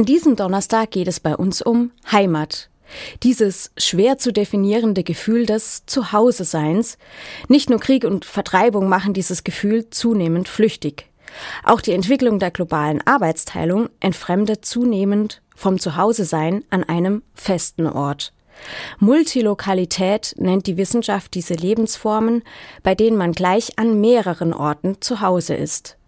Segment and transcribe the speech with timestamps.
[0.00, 2.70] An diesem Donnerstag geht es bei uns um Heimat.
[3.22, 6.96] Dieses schwer zu definierende Gefühl des Zuhause-Seins.
[7.48, 11.10] Nicht nur Krieg und Vertreibung machen dieses Gefühl zunehmend flüchtig.
[11.64, 18.32] Auch die Entwicklung der globalen Arbeitsteilung entfremdet zunehmend vom Zuhause-Sein an einem festen Ort.
[19.00, 22.42] Multilokalität nennt die Wissenschaft diese Lebensformen,
[22.82, 25.98] bei denen man gleich an mehreren Orten zu Hause ist.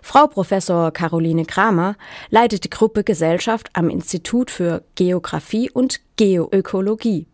[0.00, 1.96] Frau Professor Caroline Kramer
[2.30, 7.26] leitet die Gruppe Gesellschaft am Institut für Geographie und Geoökologie.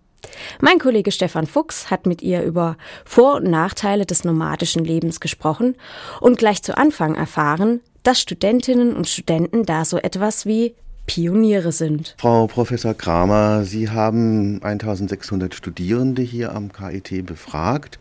[0.61, 5.77] Mein Kollege Stefan Fuchs hat mit ihr über Vor- und Nachteile des nomadischen Lebens gesprochen
[6.21, 10.75] und gleich zu Anfang erfahren, dass Studentinnen und Studenten da so etwas wie
[11.09, 12.15] Pioniere sind.
[12.19, 17.99] Frau Professor Kramer, Sie haben 1600 Studierende hier am KIT befragt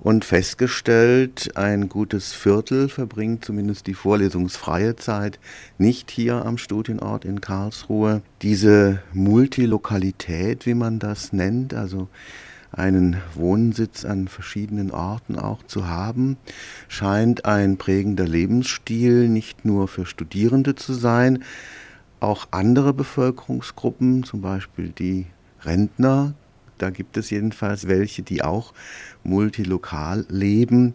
[0.00, 5.40] und festgestellt, ein gutes Viertel verbringt zumindest die vorlesungsfreie Zeit
[5.78, 8.20] nicht hier am Studienort in Karlsruhe.
[8.42, 12.08] Diese Multilokalität, wie man das nennt, also
[12.70, 16.36] einen Wohnsitz an verschiedenen Orten auch zu haben,
[16.88, 21.44] scheint ein prägender Lebensstil nicht nur für Studierende zu sein,
[22.22, 25.26] auch andere Bevölkerungsgruppen, zum Beispiel die
[25.62, 26.34] Rentner,
[26.78, 28.72] da gibt es jedenfalls welche, die auch
[29.24, 30.94] multilokal leben.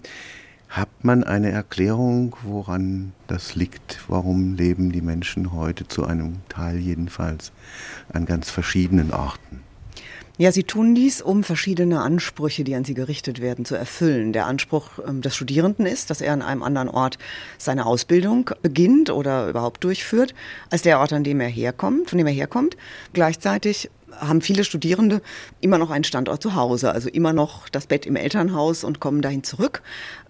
[0.69, 4.03] Hat man eine Erklärung, woran das liegt?
[4.09, 7.53] Warum leben die Menschen heute zu einem Teil jedenfalls
[8.11, 9.66] an ganz verschiedenen Orten?
[10.39, 14.33] Ja, sie tun dies, um verschiedene Ansprüche, die an sie gerichtet werden, zu erfüllen.
[14.33, 17.17] Der Anspruch ähm, des Studierenden ist, dass er an einem anderen Ort
[17.57, 20.35] seine Ausbildung beginnt oder überhaupt durchführt,
[20.69, 22.77] als der Ort, an dem er herkommt, von dem er herkommt.
[23.13, 25.21] Gleichzeitig haben viele Studierende
[25.61, 29.21] immer noch einen Standort zu Hause, also immer noch das Bett im Elternhaus und kommen
[29.21, 29.81] dahin zurück.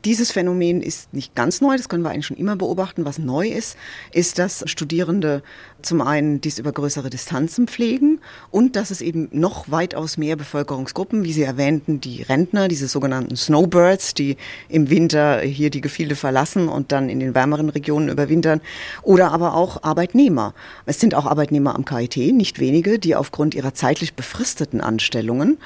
[0.06, 3.06] Dieses Phänomen ist nicht ganz neu, das können wir eigentlich schon immer beobachten.
[3.06, 3.78] Was neu ist,
[4.14, 5.42] ist, dass Studierende
[5.82, 8.20] zum einen dies über größere Distanzen pflegen
[8.52, 13.36] und dass es eben noch weitaus mehr Bevölkerungsgruppen, wie Sie erwähnten, die Rentner, diese sogenannten
[13.36, 14.38] Snowbirds, die
[14.70, 18.62] im Winter hier die Gefilde verlassen und dann in den wärmeren Regionen überwintern,
[19.02, 20.54] oder aber auch Arbeitnehmer.
[20.86, 25.58] Es sind auch Arbeitnehmer am KIT, nicht wenige, die aufgrund ihrer zeitlich befristeten Anstellungen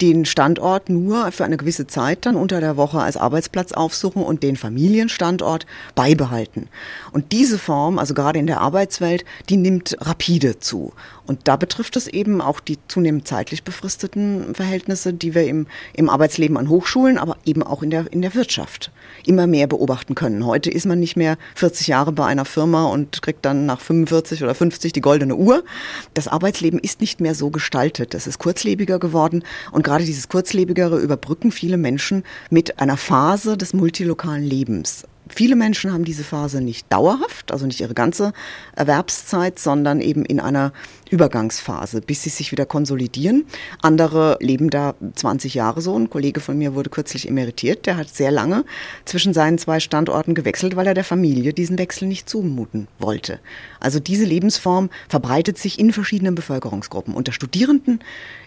[0.00, 4.42] den Standort nur für eine gewisse Zeit dann unter der Woche als Arbeitsplatz aufsuchen und
[4.42, 6.68] den Familienstandort beibehalten.
[7.12, 10.92] Und diese Form, also gerade in der Arbeitswelt, die nimmt rapide zu.
[11.26, 16.10] Und da betrifft es eben auch die zunehmend zeitlich befristeten Verhältnisse, die wir im, im
[16.10, 18.90] Arbeitsleben an Hochschulen, aber eben auch in der, in der Wirtschaft
[19.24, 20.44] immer mehr beobachten können.
[20.44, 24.42] Heute ist man nicht mehr 40 Jahre bei einer Firma und kriegt dann nach 45
[24.42, 25.64] oder 50 die goldene Uhr.
[26.12, 28.14] Das Arbeitsleben ist nicht mehr so gestaltet.
[28.14, 33.74] Es ist kurzlebiger geworden und gerade dieses kurzlebigere überbrücken viele Menschen mit einer Phase des
[33.74, 35.04] multilokalen Lebens.
[35.28, 38.34] Viele Menschen haben diese Phase nicht dauerhaft, also nicht ihre ganze
[38.76, 40.72] Erwerbszeit, sondern eben in einer
[41.10, 43.46] Übergangsphase, bis sie sich wieder konsolidieren.
[43.80, 45.96] Andere leben da 20 Jahre so.
[45.96, 48.64] Ein Kollege von mir wurde kürzlich emeritiert, der hat sehr lange
[49.06, 53.40] zwischen seinen zwei Standorten gewechselt, weil er der Familie diesen Wechsel nicht zumuten wollte.
[53.80, 57.14] Also diese Lebensform verbreitet sich in verschiedenen Bevölkerungsgruppen.
[57.14, 58.00] Unter Studierenden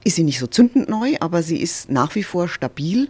[0.04, 3.10] ist sie nicht so zündend neu, aber sie ist nach wie vor stabil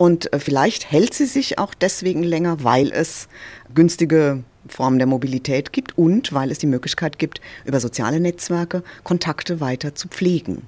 [0.00, 3.28] und äh, vielleicht hält sie sich auch deswegen länger, weil es
[3.74, 9.60] günstige Formen der Mobilität gibt und weil es die Möglichkeit gibt, über soziale Netzwerke Kontakte
[9.60, 10.62] weiter zu pflegen.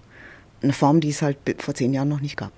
[0.62, 2.52] Eine Form, die es halt vor zehn Jahren noch nicht gab.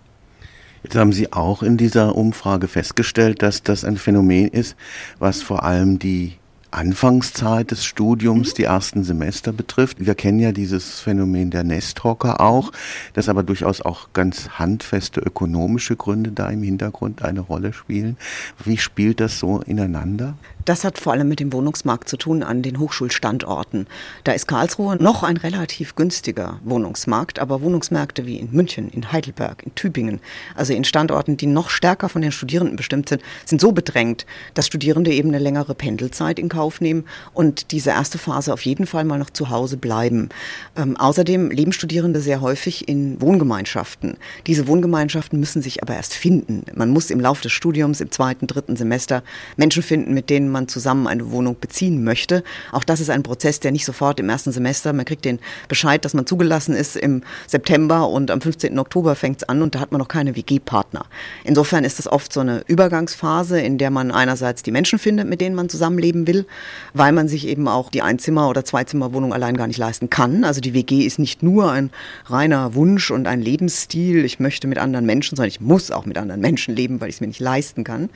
[0.83, 4.75] Jetzt haben Sie auch in dieser Umfrage festgestellt, dass das ein Phänomen ist,
[5.21, 6.33] was vor allem die
[6.75, 8.55] Anfangszeit des Studiums, mhm.
[8.57, 10.05] die ersten Semester betrifft.
[10.05, 12.73] Wir kennen ja dieses Phänomen der Nesthocker auch,
[13.13, 18.17] dass aber durchaus auch ganz handfeste ökonomische Gründe da im Hintergrund eine Rolle spielen.
[18.65, 20.35] Wie spielt das so ineinander?
[20.65, 23.87] Das hat vor allem mit dem Wohnungsmarkt zu tun an den Hochschulstandorten.
[24.25, 29.63] Da ist Karlsruhe noch ein relativ günstiger Wohnungsmarkt, aber Wohnungsmärkte wie in München, in Heidelberg,
[29.63, 30.21] in Tübingen,
[30.55, 34.25] also in Standorten, die noch stärker von den Studierenden bestimmt sind, sind so bedrängt,
[34.55, 37.05] dass Studierende eben eine längere Pendelzeit in Kauf nehmen
[37.35, 40.31] und diese erste Phase auf jeden Fall mal noch zu Hause bleiben.
[40.77, 44.17] Ähm, außerdem leben Studierende sehr häufig in Wohngemeinschaften.
[44.47, 46.65] Diese Wohngemeinschaften müssen sich aber erst finden.
[46.75, 49.23] Man muss im Laufe des Studiums im zweiten, dritten Semester
[49.57, 52.43] Menschen finden, mit denen man zusammen eine Wohnung beziehen möchte.
[52.73, 56.05] Auch das ist ein Prozess, der nicht sofort im ersten Semester, man kriegt den Bescheid,
[56.05, 58.79] dass man zugelassen ist im September und am 15.
[58.79, 61.05] Oktober fängt es an und da hat man noch keine WG-Partner.
[61.45, 65.41] Insofern ist das oft so eine Übergangsphase, in der man einerseits die Menschen findet, mit
[65.41, 66.47] denen man zusammenleben will,
[66.93, 70.45] weil man sich eben auch die Einzimmer- oder Zweizimmerwohnung allein gar nicht leisten kann.
[70.45, 71.91] Also die WG ist nicht nur ein
[72.27, 76.17] reiner Wunsch und ein Lebensstil, ich möchte mit anderen Menschen, sondern ich muss auch mit
[76.17, 78.11] anderen Menschen leben, weil ich es mir nicht leisten kann.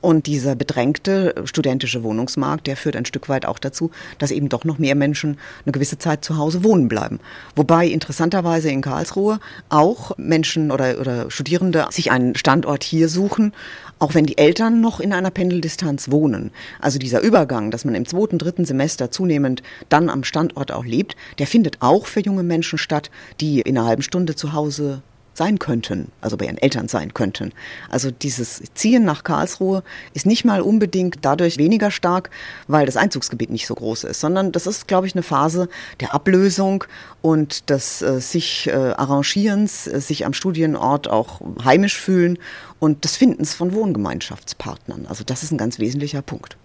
[0.00, 4.64] Und dieser bedrängte studentische Wohnungsmarkt, der führt ein Stück weit auch dazu, dass eben doch
[4.64, 7.20] noch mehr Menschen eine gewisse Zeit zu Hause wohnen bleiben.
[7.54, 13.52] Wobei interessanterweise in Karlsruhe auch Menschen oder, oder Studierende sich einen Standort hier suchen,
[13.98, 16.50] auch wenn die Eltern noch in einer Pendeldistanz wohnen.
[16.80, 21.14] Also dieser Übergang, dass man im zweiten, dritten Semester zunehmend dann am Standort auch lebt,
[21.38, 23.10] der findet auch für junge Menschen statt,
[23.40, 25.02] die in einer halben Stunde zu Hause
[25.34, 27.52] sein könnten, also bei ihren Eltern sein könnten.
[27.88, 29.82] Also dieses Ziehen nach Karlsruhe
[30.12, 32.30] ist nicht mal unbedingt dadurch weniger stark,
[32.68, 35.68] weil das Einzugsgebiet nicht so groß ist, sondern das ist, glaube ich, eine Phase
[36.00, 36.84] der Ablösung
[37.22, 42.38] und des äh, sich äh, Arrangierens, äh, sich am Studienort auch heimisch fühlen
[42.78, 45.06] und des Findens von Wohngemeinschaftspartnern.
[45.06, 46.56] Also das ist ein ganz wesentlicher Punkt.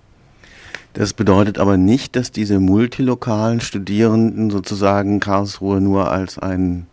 [0.94, 6.88] Das bedeutet aber nicht, dass diese multilokalen Studierenden sozusagen Karlsruhe nur als ein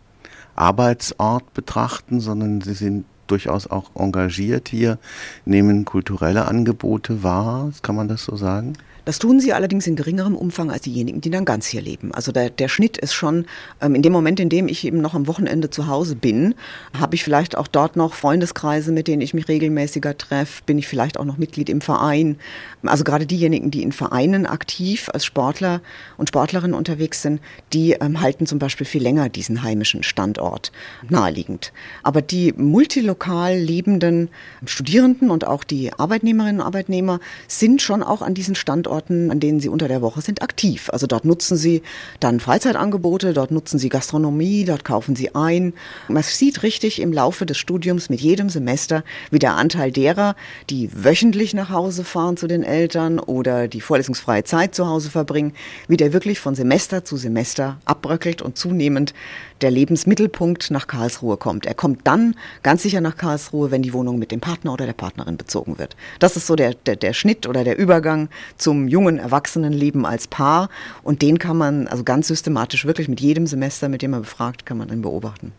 [0.55, 4.97] Arbeitsort betrachten, sondern sie sind durchaus auch engagiert hier,
[5.45, 7.71] nehmen kulturelle Angebote wahr.
[7.81, 8.73] Kann man das so sagen?
[9.05, 12.13] Das tun sie allerdings in geringerem Umfang als diejenigen, die dann ganz hier leben.
[12.13, 13.45] Also der, der Schnitt ist schon,
[13.81, 16.55] ähm, in dem Moment, in dem ich eben noch am Wochenende zu Hause bin,
[16.97, 20.87] habe ich vielleicht auch dort noch Freundeskreise, mit denen ich mich regelmäßiger treffe, bin ich
[20.87, 22.37] vielleicht auch noch Mitglied im Verein.
[22.83, 25.81] Also gerade diejenigen, die in Vereinen aktiv als Sportler
[26.17, 27.41] und Sportlerinnen unterwegs sind,
[27.73, 30.71] die ähm, halten zum Beispiel viel länger diesen heimischen Standort
[31.09, 31.73] naheliegend.
[32.03, 34.29] Aber die multilokal lebenden
[34.65, 37.19] Studierenden und auch die Arbeitnehmerinnen und Arbeitnehmer
[37.49, 40.89] sind schon auch an diesen Standorten Standorten, an denen sie unter der Woche sind, aktiv.
[40.91, 41.81] Also dort nutzen sie
[42.19, 45.73] dann Freizeitangebote, dort nutzen sie Gastronomie, dort kaufen sie ein.
[46.07, 50.35] Man sieht richtig im Laufe des Studiums mit jedem Semester, wie der Anteil derer,
[50.69, 55.53] die wöchentlich nach Hause fahren zu den Eltern oder die vorlesungsfreie Zeit zu Hause verbringen,
[55.87, 59.13] wie der wirklich von Semester zu Semester abbröckelt und zunehmend
[59.63, 61.65] der Lebensmittelpunkt nach Karlsruhe kommt.
[61.65, 64.93] Er kommt dann ganz sicher nach Karlsruhe, wenn die Wohnung mit dem Partner oder der
[64.93, 65.95] Partnerin bezogen wird.
[66.19, 68.29] Das ist so der, der, der Schnitt oder der Übergang
[68.83, 70.67] zum jungen Erwachsenenleben als Paar.
[71.03, 74.65] Und den kann man also ganz systematisch wirklich mit jedem Semester, mit dem man befragt,
[74.65, 75.53] kann man dann beobachten.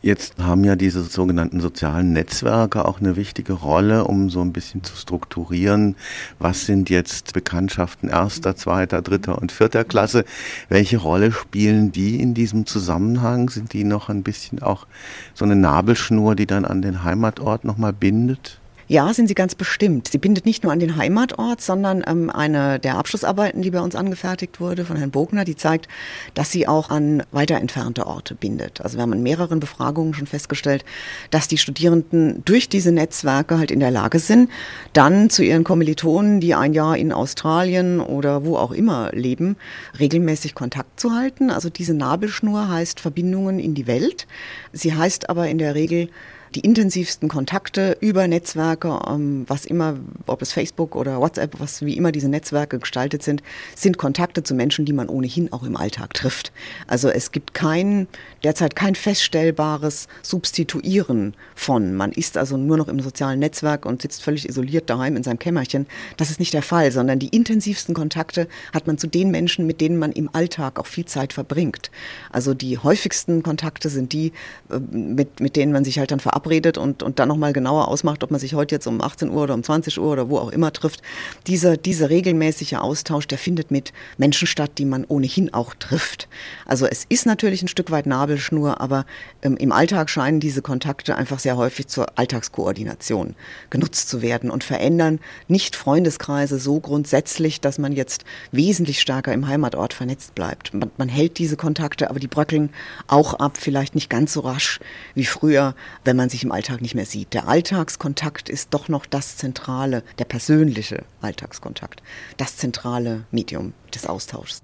[0.00, 4.84] Jetzt haben ja diese sogenannten sozialen Netzwerke auch eine wichtige Rolle, um so ein bisschen
[4.84, 5.96] zu strukturieren,
[6.38, 10.24] was sind jetzt Bekanntschaften erster, zweiter, dritter und vierter Klasse.
[10.68, 13.50] Welche Rolle spielen die in diesem Zusammenhang?
[13.50, 14.86] Sind die noch ein bisschen auch
[15.34, 18.60] so eine Nabelschnur, die dann an den Heimatort nochmal bindet?
[18.90, 20.08] Ja, sind sie ganz bestimmt.
[20.08, 23.94] Sie bindet nicht nur an den Heimatort, sondern ähm, eine der Abschlussarbeiten, die bei uns
[23.94, 25.88] angefertigt wurde von Herrn Bogner, die zeigt,
[26.32, 28.80] dass sie auch an weiter entfernte Orte bindet.
[28.80, 30.86] Also wir haben in mehreren Befragungen schon festgestellt,
[31.30, 34.50] dass die Studierenden durch diese Netzwerke halt in der Lage sind,
[34.94, 39.56] dann zu ihren Kommilitonen, die ein Jahr in Australien oder wo auch immer leben,
[40.00, 41.50] regelmäßig Kontakt zu halten.
[41.50, 44.26] Also diese Nabelschnur heißt Verbindungen in die Welt.
[44.72, 46.08] Sie heißt aber in der Regel
[46.54, 49.96] die intensivsten Kontakte über Netzwerke, ähm, was immer,
[50.26, 53.42] ob es Facebook oder WhatsApp, was wie immer diese Netzwerke gestaltet sind,
[53.74, 56.52] sind Kontakte zu Menschen, die man ohnehin auch im Alltag trifft.
[56.86, 58.08] Also es gibt kein,
[58.44, 61.94] derzeit kein feststellbares Substituieren von.
[61.94, 65.38] Man ist also nur noch im sozialen Netzwerk und sitzt völlig isoliert daheim in seinem
[65.38, 65.86] Kämmerchen.
[66.16, 69.80] Das ist nicht der Fall, sondern die intensivsten Kontakte hat man zu den Menschen, mit
[69.80, 71.90] denen man im Alltag auch viel Zeit verbringt.
[72.30, 74.32] Also die häufigsten Kontakte sind die,
[74.70, 77.88] äh, mit, mit denen man sich halt dann verabredet verabredet und, und dann nochmal genauer
[77.88, 80.38] ausmacht, ob man sich heute jetzt um 18 Uhr oder um 20 Uhr oder wo
[80.38, 81.02] auch immer trifft.
[81.46, 86.28] Dieser, dieser regelmäßige Austausch, der findet mit Menschen statt, die man ohnehin auch trifft.
[86.66, 89.04] Also es ist natürlich ein Stück weit Nabelschnur, aber
[89.42, 93.34] ähm, im Alltag scheinen diese Kontakte einfach sehr häufig zur Alltagskoordination
[93.70, 99.48] genutzt zu werden und verändern nicht Freundeskreise so grundsätzlich, dass man jetzt wesentlich stärker im
[99.48, 100.72] Heimatort vernetzt bleibt.
[100.72, 102.70] Man, man hält diese Kontakte, aber die bröckeln
[103.06, 104.80] auch ab, vielleicht nicht ganz so rasch
[105.14, 105.74] wie früher,
[106.04, 107.34] wenn man sich im Alltag nicht mehr sieht.
[107.34, 112.02] Der Alltagskontakt ist doch noch das zentrale, der persönliche Alltagskontakt,
[112.36, 114.62] das zentrale Medium des Austauschs.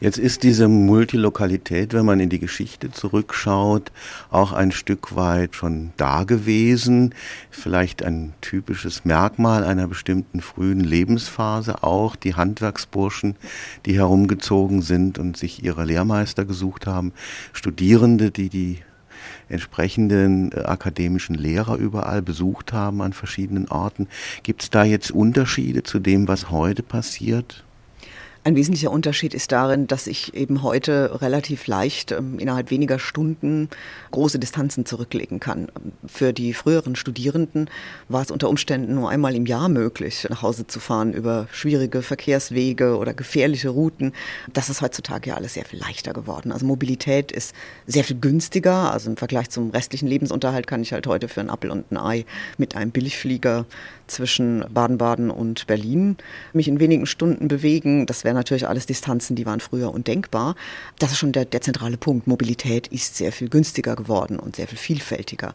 [0.00, 3.92] Jetzt ist diese Multilokalität, wenn man in die Geschichte zurückschaut,
[4.30, 7.14] auch ein Stück weit schon da gewesen.
[7.50, 12.16] Vielleicht ein typisches Merkmal einer bestimmten frühen Lebensphase auch.
[12.16, 13.36] Die Handwerksburschen,
[13.84, 17.12] die herumgezogen sind und sich ihre Lehrmeister gesucht haben.
[17.52, 18.78] Studierende, die die
[19.50, 24.08] entsprechenden äh, akademischen Lehrer überall besucht haben an verschiedenen Orten.
[24.42, 27.64] Gibt es da jetzt Unterschiede zu dem, was heute passiert?
[28.42, 33.68] Ein wesentlicher Unterschied ist darin, dass ich eben heute relativ leicht ähm, innerhalb weniger Stunden
[34.12, 35.68] große Distanzen zurücklegen kann.
[36.06, 37.68] Für die früheren Studierenden
[38.08, 42.00] war es unter Umständen nur einmal im Jahr möglich, nach Hause zu fahren über schwierige
[42.00, 44.14] Verkehrswege oder gefährliche Routen.
[44.54, 46.50] Das ist heutzutage ja alles sehr viel leichter geworden.
[46.50, 47.54] Also Mobilität ist
[47.86, 48.90] sehr viel günstiger.
[48.90, 51.98] Also im Vergleich zum restlichen Lebensunterhalt kann ich halt heute für einen Appel und ein
[51.98, 52.24] Ei
[52.56, 53.66] mit einem Billigflieger
[54.06, 56.16] zwischen Baden-Baden und Berlin
[56.52, 58.06] mich in wenigen Stunden bewegen.
[58.06, 60.54] Das wären natürlich alles Distanzen, die waren früher undenkbar.
[61.00, 62.28] Das ist schon der, der zentrale Punkt.
[62.28, 65.52] Mobilität ist sehr viel günstiger geworden und sehr viel vielfältiger.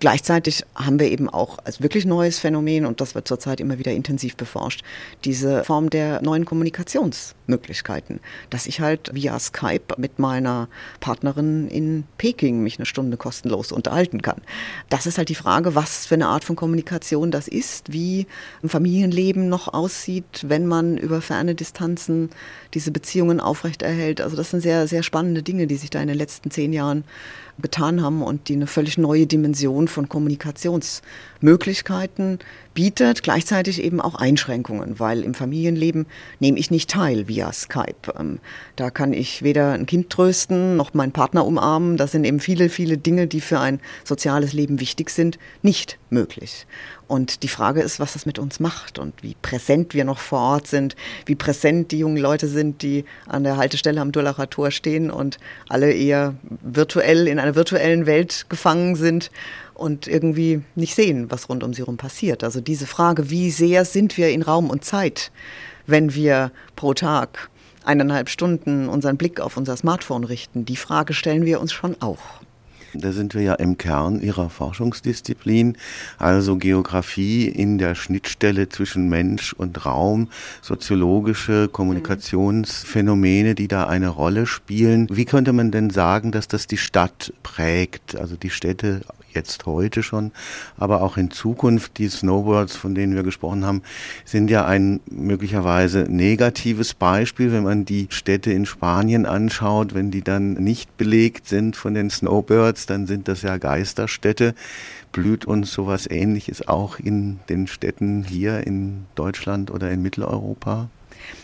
[0.00, 3.92] Gleichzeitig haben wir eben auch als wirklich neues Phänomen, und das wird zurzeit immer wieder
[3.92, 4.82] intensiv beforscht,
[5.24, 8.20] diese Form der neuen Kommunikationsmöglichkeiten.
[8.50, 10.68] Dass ich halt via Skype mit meiner
[11.00, 14.42] Partnerin in Peking mich eine Stunde kostenlos unterhalten kann.
[14.90, 18.26] Das ist halt die Frage, was für eine Art von Kommunikation das ist, wie
[18.62, 22.09] ein Familienleben noch aussieht, wenn man über ferne Distanzen
[22.74, 24.20] diese Beziehungen aufrechterhält.
[24.20, 27.04] Also das sind sehr, sehr spannende Dinge, die sich da in den letzten zehn Jahren
[27.60, 32.38] getan haben und die eine völlig neue Dimension von Kommunikationsmöglichkeiten
[32.74, 36.06] bietet, gleichzeitig eben auch Einschränkungen, weil im Familienleben
[36.38, 38.14] nehme ich nicht teil via Skype.
[38.18, 38.38] Ähm,
[38.76, 41.96] da kann ich weder ein Kind trösten noch meinen Partner umarmen.
[41.96, 46.66] Das sind eben viele, viele Dinge, die für ein soziales Leben wichtig sind, nicht möglich.
[47.08, 50.38] Und die Frage ist, was das mit uns macht und wie präsent wir noch vor
[50.38, 50.94] Ort sind,
[51.26, 55.38] wie präsent die jungen Leute sind, die an der Haltestelle am Dullacher Tor stehen und
[55.68, 59.30] alle eher virtuell in einer virtuellen Welt gefangen sind
[59.74, 62.44] und irgendwie nicht sehen, was rund um sie herum passiert.
[62.44, 65.30] Also diese Frage, wie sehr sind wir in Raum und Zeit,
[65.86, 67.48] wenn wir pro Tag
[67.84, 72.18] eineinhalb Stunden unseren Blick auf unser Smartphone richten, die Frage stellen wir uns schon auch.
[72.94, 75.76] Da sind wir ja im Kern Ihrer Forschungsdisziplin,
[76.18, 80.28] also Geografie in der Schnittstelle zwischen Mensch und Raum,
[80.60, 85.06] soziologische Kommunikationsphänomene, die da eine Rolle spielen.
[85.10, 89.02] Wie könnte man denn sagen, dass das die Stadt prägt, also die Städte
[89.34, 90.32] jetzt heute schon,
[90.76, 91.98] aber auch in Zukunft.
[91.98, 93.82] Die Snowboards, von denen wir gesprochen haben,
[94.24, 99.94] sind ja ein möglicherweise negatives Beispiel, wenn man die Städte in Spanien anschaut.
[99.94, 104.54] Wenn die dann nicht belegt sind von den Snowbirds, dann sind das ja Geisterstädte.
[105.12, 110.88] Blüht uns sowas ähnliches auch in den Städten hier in Deutschland oder in Mitteleuropa?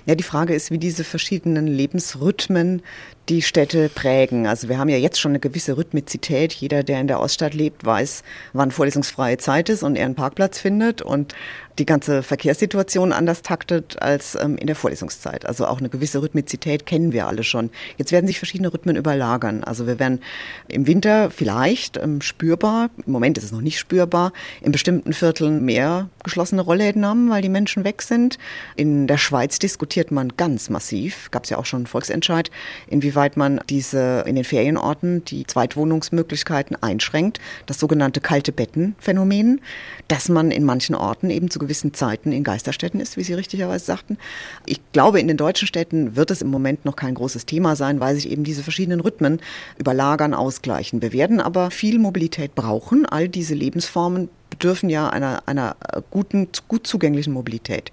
[0.06, 2.80] Ja, die Frage ist, wie diese verschiedenen Lebensrhythmen
[3.28, 4.46] die Städte prägen.
[4.46, 6.52] Also wir haben ja jetzt schon eine gewisse Rhythmizität.
[6.52, 8.22] Jeder, der in der Oststadt lebt, weiß,
[8.52, 11.34] wann vorlesungsfreie Zeit ist und er einen Parkplatz findet und
[11.78, 15.44] die ganze Verkehrssituation anders taktet als ähm, in der Vorlesungszeit.
[15.44, 17.70] Also auch eine gewisse Rhythmizität kennen wir alle schon.
[17.98, 19.62] Jetzt werden sich verschiedene Rhythmen überlagern.
[19.62, 20.20] Also wir werden
[20.68, 24.32] im Winter vielleicht ähm, spürbar, im Moment ist es noch nicht spürbar,
[24.62, 28.38] in bestimmten Vierteln mehr geschlossene Rollläden haben, weil die Menschen weg sind.
[28.76, 29.58] In der Schweiz
[29.96, 32.50] diskutiert man ganz massiv, gab es ja auch schon einen Volksentscheid,
[32.86, 39.62] inwieweit man diese in den Ferienorten die Zweitwohnungsmöglichkeiten einschränkt, das sogenannte kalte Betten-Phänomen,
[40.08, 43.86] dass man in manchen Orten eben zu gewissen Zeiten in Geisterstädten ist, wie Sie richtigerweise
[43.86, 44.18] sagten.
[44.66, 47.98] Ich glaube, in den deutschen Städten wird es im Moment noch kein großes Thema sein,
[47.98, 49.40] weil sich eben diese verschiedenen Rhythmen
[49.78, 51.00] überlagern, ausgleichen.
[51.00, 53.06] Wir werden aber viel Mobilität brauchen.
[53.06, 55.76] All diese Lebensformen bedürfen ja einer, einer
[56.10, 57.92] guten, gut zugänglichen Mobilität.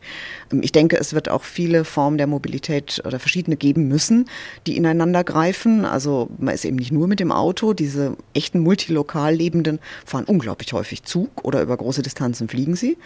[0.61, 4.29] Ich denke, es wird auch viele Formen der Mobilität oder verschiedene geben müssen,
[4.65, 5.83] die ineinander greifen.
[5.85, 7.73] Also man ist eben nicht nur mit dem Auto.
[7.73, 12.97] Diese echten multilokal Lebenden fahren unglaublich häufig Zug oder über große Distanzen fliegen sie.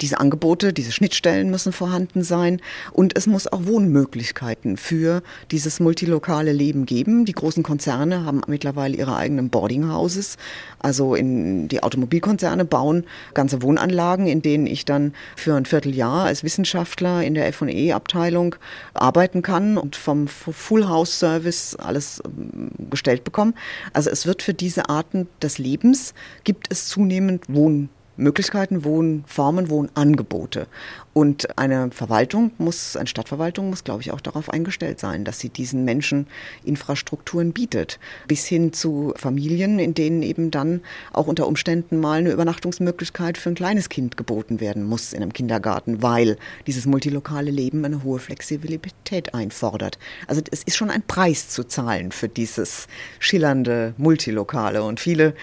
[0.00, 2.60] Diese Angebote, diese Schnittstellen müssen vorhanden sein
[2.92, 7.24] und es muss auch Wohnmöglichkeiten für dieses multilokale Leben geben.
[7.24, 10.36] Die großen Konzerne haben mittlerweile ihre eigenen Boardinghouses,
[10.80, 12.93] also in die Automobilkonzerne bauen
[13.34, 18.54] ganze Wohnanlagen, in denen ich dann für ein Vierteljahr als Wissenschaftler in der F&E-Abteilung
[18.94, 23.54] arbeiten kann und vom Full House Service alles ähm, gestellt bekomme.
[23.92, 30.66] Also es wird für diese Arten des Lebens gibt es zunehmend Wohn Möglichkeiten, Wohnformen, Wohnangebote.
[31.12, 35.48] Und eine Verwaltung muss, eine Stadtverwaltung muss, glaube ich, auch darauf eingestellt sein, dass sie
[35.48, 36.26] diesen Menschen
[36.64, 38.00] Infrastrukturen bietet.
[38.26, 40.80] Bis hin zu Familien, in denen eben dann
[41.12, 45.32] auch unter Umständen mal eine Übernachtungsmöglichkeit für ein kleines Kind geboten werden muss in einem
[45.32, 49.98] Kindergarten, weil dieses multilokale Leben eine hohe Flexibilität einfordert.
[50.26, 52.88] Also es ist schon ein Preis zu zahlen für dieses
[53.20, 54.82] schillernde Multilokale.
[54.82, 55.34] Und viele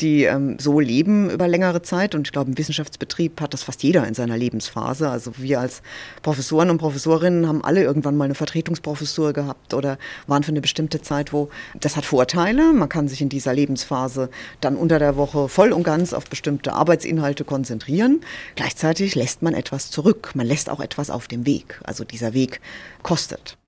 [0.00, 2.14] die ähm, so leben über längere Zeit.
[2.14, 5.08] Und ich glaube, im Wissenschaftsbetrieb hat das fast jeder in seiner Lebensphase.
[5.08, 5.82] Also wir als
[6.22, 11.02] Professoren und Professorinnen haben alle irgendwann mal eine Vertretungsprofessur gehabt oder waren für eine bestimmte
[11.02, 11.48] Zeit wo.
[11.80, 12.72] Das hat Vorteile.
[12.72, 16.72] Man kann sich in dieser Lebensphase dann unter der Woche voll und ganz auf bestimmte
[16.72, 18.20] Arbeitsinhalte konzentrieren.
[18.54, 20.32] Gleichzeitig lässt man etwas zurück.
[20.34, 21.80] Man lässt auch etwas auf dem Weg.
[21.84, 22.60] Also dieser Weg
[23.02, 23.56] kostet.